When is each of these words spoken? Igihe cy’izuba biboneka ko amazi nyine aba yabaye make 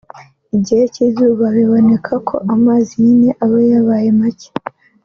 Igihe 0.57 0.83
cy’izuba 0.93 1.45
biboneka 1.57 2.13
ko 2.27 2.35
amazi 2.53 2.91
nyine 3.03 3.29
aba 3.43 3.59
yabaye 3.71 4.09
make 4.19 4.49